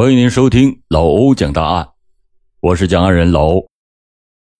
[0.00, 1.92] 欢迎您收听老欧讲大案，
[2.60, 3.68] 我是讲案人老欧。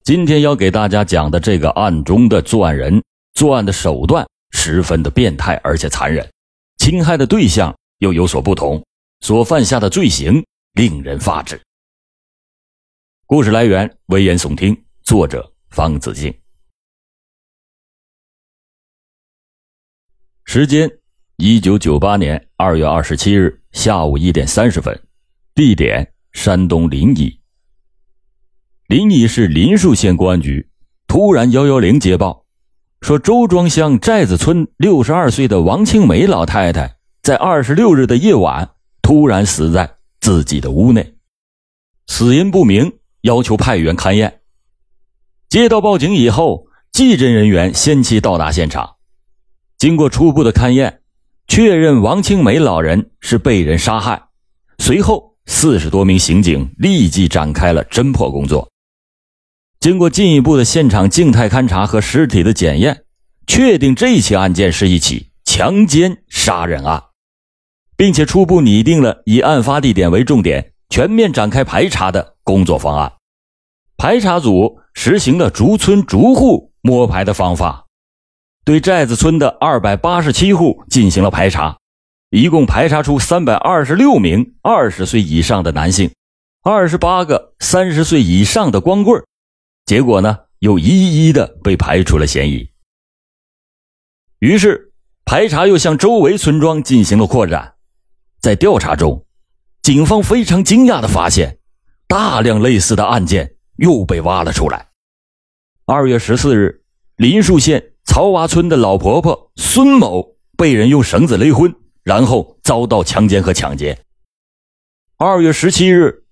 [0.04, 6.30] 今天要给大家讲的这个案中的作案人，作案的手段十分的变态而且残忍，
[6.76, 8.84] 侵害的对象又有所不同，
[9.21, 11.59] 所犯下的罪行令人发指。
[13.25, 16.38] 故事来源危言耸听，作者方子敬。
[20.45, 20.98] 时间：
[21.36, 25.02] 一九九八年二月二十七日下午一点三十分。
[25.55, 27.39] 地点：山东临沂。
[28.86, 30.68] 临沂市临树县公安局
[31.07, 32.45] 突然幺幺零接报，
[33.00, 38.70] 说周庄乡寨子村六十二岁的王青梅老太太在二十六日的夜晚
[39.03, 41.14] 突然死在自己的屋内，
[42.06, 44.41] 死因不明，要求派员勘验。
[45.48, 48.97] 接到报警以后，技侦人员先期到达现场，
[49.78, 51.03] 经过初步的勘验，
[51.47, 54.28] 确认王青梅老人是被人杀害，
[54.78, 55.30] 随后。
[55.53, 58.70] 四十多名刑警立即展开了侦破工作。
[59.80, 63.02] 经过进一步的现场静态勘查和尸体的检验，
[63.48, 67.02] 确定这起案件是一起强奸杀人案，
[67.97, 73.12] 并且初步拟定了以案发地点为重点、全面展开排查的工作方案。
[73.96, 77.86] 排查组实行了逐村逐户摸排的方法，
[78.64, 81.80] 对寨子村的二百八十七户进行了排查。
[82.31, 86.12] 一共排查出三百二十六名二十岁以上的男性，
[86.62, 89.25] 二十八个三十岁以上的光棍
[89.84, 92.70] 结果呢，又一一的被排除了嫌疑。
[94.39, 94.92] 于是，
[95.25, 97.75] 排查又向周围村庄进行了扩展。
[98.41, 99.27] 在调查中，
[99.83, 101.58] 警方非常惊讶的发现，
[102.06, 104.91] 大量类似的案件又被挖了出来。
[105.84, 106.84] 二月十四日，
[107.17, 111.75] 林树县曹洼村的老婆婆孙某被人用绳子勒昏。
[112.02, 113.98] 然后遭到强奸和抢劫。
[115.16, 116.24] 二月十七日，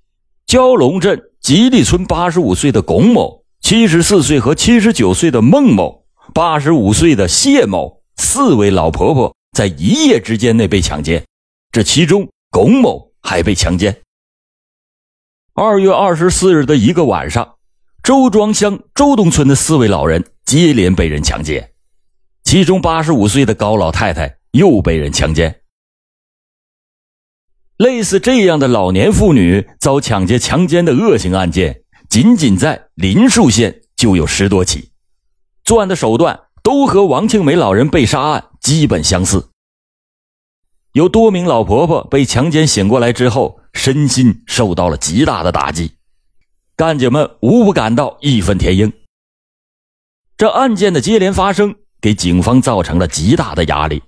[0.46, 11.24] 蛟龙镇吉利村八十五岁的龚某、七十四岁和七十九岁的孟某、八十五岁的谢某四位老婆婆在一夜之间内被抢劫，
[11.70, 14.00] 这其中龚某还被强奸。
[15.52, 17.56] 二月二十四日的一个晚上，
[18.02, 21.72] 周庄乡周东村的四位老人接连被人抢劫，
[22.42, 25.62] 其中八十五岁的高老太太又被人强奸。
[27.76, 34.90] 类似这样的老年妇女遭抢劫、强奸的恶性案件，仅仅在林树县就有十多起，
[35.64, 39.50] 作案的手段都和王庆梅老人被杀案基本相似。
[40.92, 45.92] 有多名老婆婆被强奸醒过来之后，身心受到了极大的打击，
[46.74, 48.92] 干警们无不感到义愤填膺。
[50.36, 54.02] 这案件的接连发生，给警方造成了极大的压力，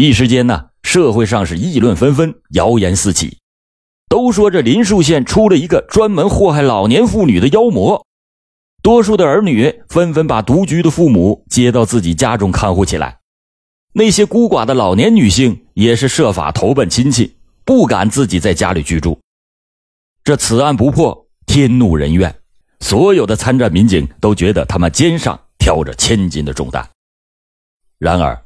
[0.00, 0.66] 一时间呢。
[0.84, 3.38] 社会上是议论纷纷，谣言四起，
[4.08, 8.06] 都说这林树县出了一个专门祸害老年妇女的妖魔。
[8.80, 13.18] 多数的儿女纷纷把独居的父母接到自己家中看护起来，
[13.92, 19.18] 那些孤寡的老年女性也是设法投奔亲戚，不敢自己在家里居住。
[20.22, 22.34] 这此案不破，天怒人怨，
[22.80, 26.88] 所有的参战民警都觉得他们肩上挑着千斤的重担。
[27.98, 28.40] 然而。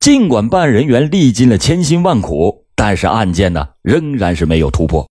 [0.00, 5.06] 尽管办案人员历尽了千辛万苦，但是案件呢仍然是没有突破。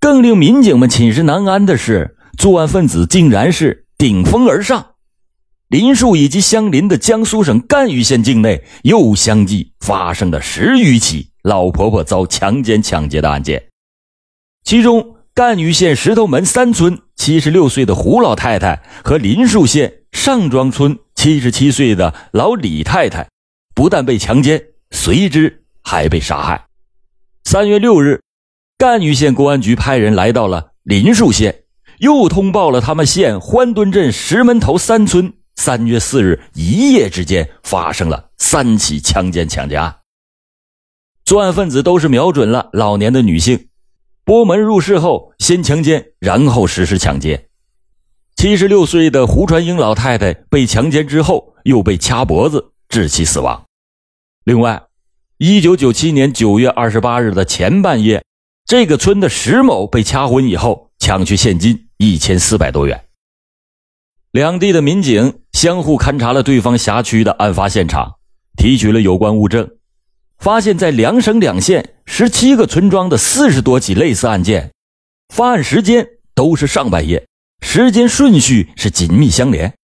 [0.00, 4.94] 更令民警们寝食难安的是，作案分子竟然是顶风而上。
[5.68, 13.68] 林树以及相邻的江苏省赣榆县境内又相继发生了十余起老婆婆遭强奸抢劫的案件，
[14.64, 23.28] 其中赣榆县石头门三村七十六岁的胡老太太和林树县上庄村七十七岁的老李太太。
[23.80, 26.66] 不但被强奸，随之还被杀害。
[27.44, 28.20] 三月六日，
[28.76, 31.62] 赣榆县公安局派人来到了林树县，
[31.98, 39.96] 又通报了他们县欢墩镇石门头三村三月四日一夜之间发生了三起强奸抢劫案。
[41.24, 43.68] 作案分子都是瞄准了老年的女性，
[44.26, 47.48] 拨门入室后先强奸，然后实施抢劫。
[48.36, 53.64] 七十六岁的胡传英老太太被强奸之后，又被掐脖子致其死亡。
[54.44, 54.84] 另外，
[55.36, 58.24] 一九九七年九月二十八日的前半夜，
[58.64, 63.04] 这个村的石某被掐昏以后，抢去现金一千四百多元。
[64.30, 68.14] 两地的民警相互勘察了对方辖区的案发现场，
[68.56, 69.68] 提取了有关物证，
[70.38, 74.72] 发现，在两省两县十七个村庄的四十多起类似案件，
[75.28, 77.26] 发案时间都是上半夜，
[77.60, 79.74] 时间顺序是紧密相连，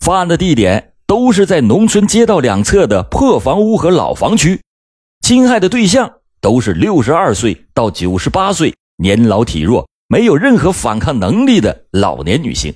[0.00, 0.91] 发案的地点。
[1.12, 4.62] 都是在农村街道两侧的破房屋和老房区，
[5.20, 6.10] 侵害的对象
[6.40, 12.72] 都是六十二岁到九十八岁，年老体弱，没有任何反抗能力的老年女性。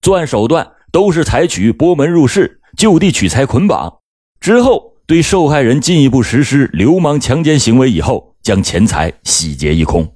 [0.00, 3.98] 作案手段都是采取拨门入室、就地取材捆绑，
[4.38, 10.12] 之后对受害人进一步实施流氓强奸行为，以后将钱财洗劫一空。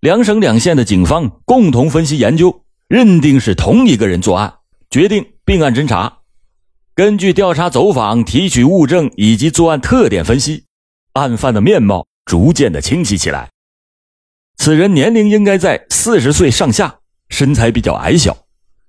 [0.00, 4.55] 两省两县的警方共同分析研究，认定是同一个人作案，
[4.90, 6.20] 决定并案侦查。
[6.94, 10.64] 根据调查走访、提取物证以及作案特点分析，
[11.12, 13.50] 案犯的面貌逐渐的清晰起来。
[14.56, 18.36] 此人年龄应该在四十岁上下，身材比较矮小，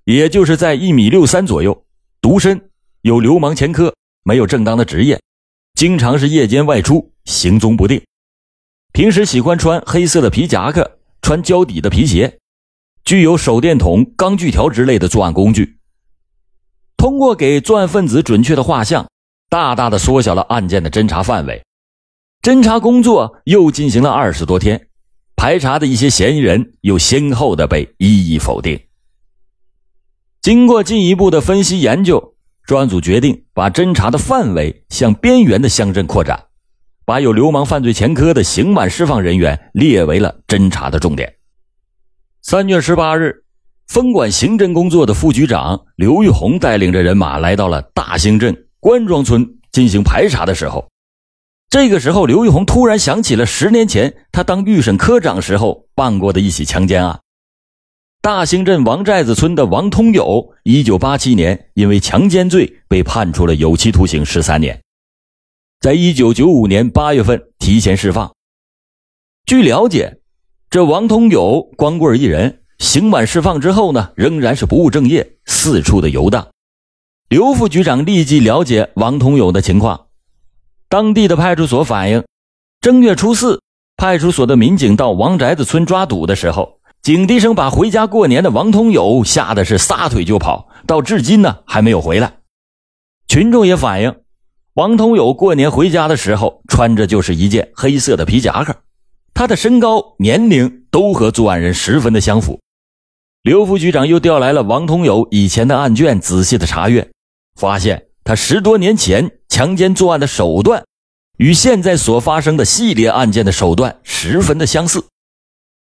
[0.05, 1.85] 也就是在一米六三左右，
[2.21, 2.69] 独身，
[3.01, 5.21] 有流氓前科，没有正当的职业，
[5.73, 8.01] 经常是夜间外出，行踪不定。
[8.93, 10.93] 平时喜欢穿黑色的皮夹克。
[11.19, 12.39] 穿胶底的皮鞋，
[13.03, 15.76] 具有手电筒、钢锯条之类的作案工具。
[16.97, 19.07] 通过给作案分子准确的画像，
[19.49, 21.63] 大大的缩小了案件的侦查范围。
[22.41, 24.87] 侦查工作又进行了二十多天，
[25.35, 28.79] 排查的一些嫌疑人又先后的被一一否定。
[30.41, 32.35] 经过进一步的分析研究，
[32.65, 36.45] 专案组决定把侦查的范围向边缘的乡镇扩展。
[37.05, 41.35] 把有流氓犯罪前科的刑满释放人员列为了侦查的重点。
[42.41, 43.45] 三月十八日，
[43.87, 50.89] 分管刑侦工作的副局长刘玉红带领着人马来到了大兴镇关庄村进行排查的时候，
[51.69, 57.19] 这个时候，刘玉红突然想起了十年前他当预审科长时候办过的一起强奸案。
[58.21, 64.81] 大兴镇王寨子村的王通友，一九八七年因为强奸罪被判处了有期徒刑十三年。
[65.79, 68.33] 在一九九五年八月份提前释放。
[69.45, 70.19] 据了解，
[70.69, 76.47] 这王通友光棍一人，刑满释放之后呢，仍然是不务正业，四处的游荡。
[77.29, 80.07] 刘副局长立即了解王通友的情况，
[80.87, 82.23] 当地的派出所反映，
[82.79, 83.61] 正月初四，
[83.97, 92.37] 派出所的民警到王宅子村抓赌的时候，警笛声把回家过年的王通友吓得是撒腿就跑，到至今呢还没有回来。
[93.27, 94.15] 群众也反映。
[94.75, 98.75] 王通友过年回家的时候，穿着就是一件黑色的皮夹克，
[99.33, 102.59] 他的身高、年龄都和作案人十分的相符。
[103.43, 107.09] 刘副局长又调来了王通友以前的案卷，仔细的查阅，
[107.55, 110.83] 发现他十多年前强奸作案的手段，
[111.37, 115.05] 与现在所发生的系列案件的手段十分的相似。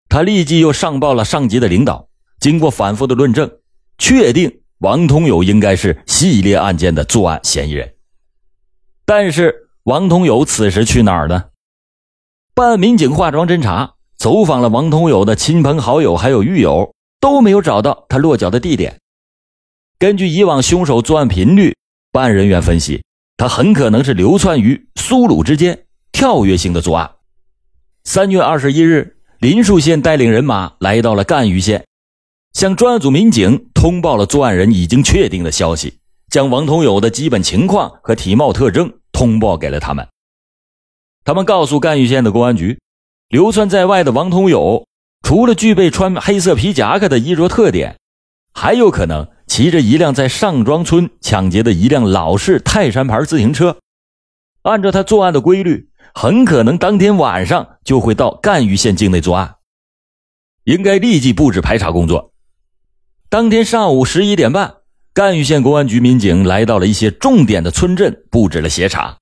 [0.09, 2.07] 他立即又上报了上级的领导，
[2.39, 3.49] 经过反复的论证，
[3.97, 7.93] 确定王通友应该是系列案件的作案嫌疑人。
[9.05, 11.45] 但是王通友此时去哪儿呢？
[12.55, 18.99] 办案民警化妆侦查，走访了王通友的亲朋好友，还有狱友，都没有找到他落脚的地点。
[19.97, 21.73] 根据以往凶手作案频率，
[22.11, 23.01] 办案人员分析，
[23.37, 27.09] 他很可能是流窜于苏鲁之间，跳跃性的作案。
[28.03, 31.85] 三月二十一日，林树县带领人马来到了赣榆县，
[32.51, 38.91] 向专案组民警通报了作案人已经确定的消息，将王通友的基本情况和体貌特征。
[39.11, 40.07] 通报给了他们，
[41.23, 42.79] 他们告诉赣榆县的公安局，
[43.27, 44.87] 流窜在外的王通友，
[45.21, 47.97] 除了具备穿黑色皮夹克的衣着特点，
[48.53, 53.77] 还有可能骑着一辆在上庄村抢劫的一辆老式泰山牌自行车。
[54.63, 59.55] 按照他作案的规律，很可能当天晚上就会到赣榆县境内作案，
[60.65, 62.33] 应该立即布置排查工作。
[63.29, 64.75] 当天上午十一点半。
[65.13, 69.17] 赣榆县公安局民警来到了一些重点的村镇，布置了协查。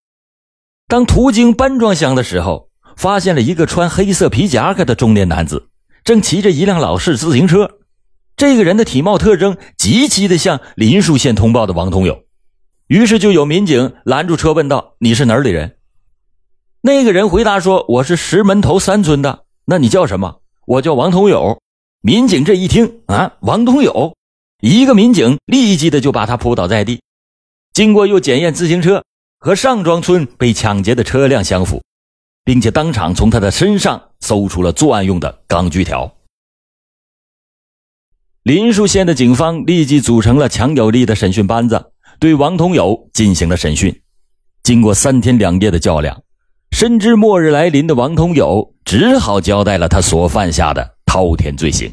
[0.88, 5.69] 当途经班庄乡的时候，发现了一个穿黑色皮夹克的中年男子，
[6.10, 7.82] 正骑着一辆老式自行车。
[8.36, 12.24] 这个人的体貌特征极其的像林树县通报的王通友，
[12.88, 15.78] 于是就有民警拦住车问道：“你是哪里人？”
[16.82, 20.42] 那个人回答说：“我是石门头三村的。”那你叫什么？
[20.66, 21.62] 我叫王通友。
[22.02, 24.16] 民警这一听啊，王通友。
[24.62, 27.04] 一个民警立即的就把他扑倒在地，
[27.72, 29.04] 经过又检验自行车
[29.38, 31.84] 和上庄村被抢劫的车辆相符，
[32.44, 36.14] 并且当场从他的身上搜出了作案用的钢锯条。
[38.44, 44.02] 林树县的警方立即组成了强有力的审讯班子，对王同友进行了审讯。
[44.62, 46.22] 经过三天两夜的较量，
[46.70, 51.92] 深知末日来临的王同友只好交代了他所犯下的滔天罪行。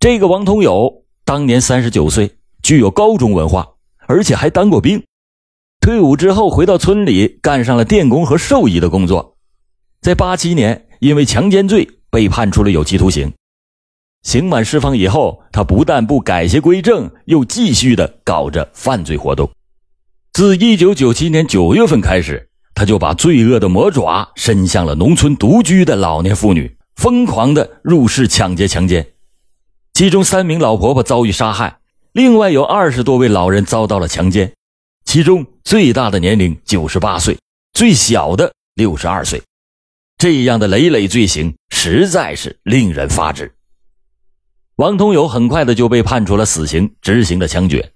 [0.00, 1.04] 这个王同友。
[1.24, 3.68] 当年三十九岁，具有高中文化，
[4.06, 5.04] 而且还当过兵。
[5.78, 9.36] 退伍之后回到村里，干上了电工和兽医的工作。
[10.00, 13.32] 在八七年，因为强奸罪被判处了有期徒刑。
[14.22, 19.50] 刑满释放以后，他不但不改邪归正，又继续的搞着犯罪活动。
[20.32, 29.04] 自一九九七年九月份开始，他就把罪恶的魔爪伸向了农村独居的老年妇女，疯狂的入室抢劫、强奸。
[29.94, 31.78] 其中三名老婆婆遭遇杀害，
[32.12, 34.52] 另外有二十多位老人遭到了强奸，
[35.04, 37.36] 其中最大的年龄九十八岁，
[37.72, 39.42] 最小的六十二岁。
[40.18, 43.54] 这样的累累罪行实在是令人发指。
[44.74, 47.92] 王通友很快的就被判处了死刑，执行了枪决。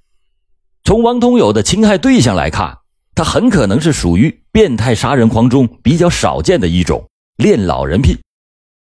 [0.85, 2.79] 从王通友的侵害对象来看，
[3.17, 8.17] 他很可能是属于变态杀人狂中比较少见的一种恋老人癖。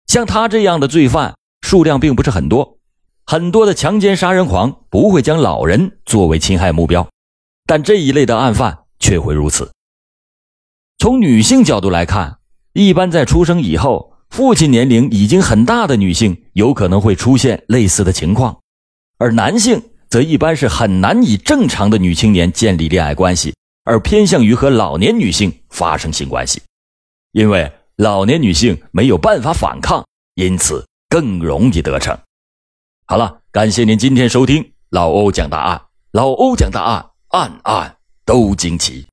[0.08, 2.80] 像他这样的罪犯数量并不是很多。
[3.28, 7.08] 很多的强奸杀人狂不会将老人作为侵害目标，
[7.68, 9.72] 但这一类的案犯却会如此。
[10.98, 12.39] 从女性角度来看，
[12.88, 18.58] 一般在出生以后，父亲年龄已经很大的女性有可能会出现类似的情况，
[19.18, 26.62] 而男性则一般是很难以正常的女青年建立恋爱关系，而偏向于和老年女性发生性关系，
[27.34, 30.06] 因为老年女性没有办法反抗，
[30.36, 32.18] 因此更容易得逞。
[33.08, 35.82] 好了，感谢您今天收听老欧讲大案。
[36.14, 39.06] 老欧讲大案，案案都惊奇。